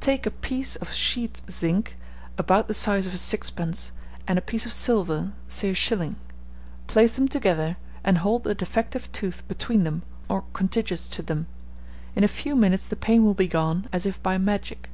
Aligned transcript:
Take 0.00 0.24
a 0.24 0.30
piece 0.30 0.76
of 0.76 0.90
sheet 0.94 1.42
zinc, 1.50 1.98
about 2.38 2.66
the 2.66 2.72
size 2.72 3.06
of 3.06 3.12
a 3.12 3.18
sixpence, 3.18 3.92
and 4.26 4.38
a 4.38 4.40
piece 4.40 4.64
of 4.64 4.72
silver, 4.72 5.32
say 5.48 5.68
a 5.68 5.74
shilling; 5.74 6.16
place 6.86 7.12
them 7.12 7.28
together, 7.28 7.76
and 8.02 8.16
hold 8.16 8.44
the 8.44 8.54
defective 8.54 9.12
tooth 9.12 9.46
between 9.48 9.84
them 9.84 10.02
or 10.30 10.44
contiguous 10.54 11.08
to 11.10 11.20
them; 11.20 11.46
in 12.14 12.24
a 12.24 12.26
few 12.26 12.56
minutes 12.56 12.88
the 12.88 12.96
pain 12.96 13.22
will 13.22 13.34
be 13.34 13.48
gone, 13.48 13.86
as 13.92 14.06
if 14.06 14.22
by 14.22 14.38
magic. 14.38 14.88